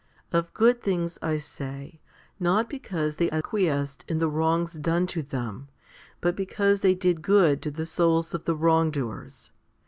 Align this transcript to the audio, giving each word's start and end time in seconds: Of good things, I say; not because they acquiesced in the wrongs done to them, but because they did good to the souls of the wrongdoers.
Of 0.31 0.51
good 0.55 0.81
things, 0.81 1.19
I 1.21 1.37
say; 1.37 2.01
not 2.39 2.67
because 2.67 3.17
they 3.17 3.29
acquiesced 3.29 4.03
in 4.07 4.17
the 4.17 4.27
wrongs 4.29 4.73
done 4.73 5.05
to 5.05 5.21
them, 5.21 5.67
but 6.21 6.35
because 6.35 6.79
they 6.79 6.95
did 6.95 7.21
good 7.21 7.61
to 7.61 7.69
the 7.69 7.85
souls 7.85 8.33
of 8.33 8.45
the 8.45 8.55
wrongdoers. 8.55 9.51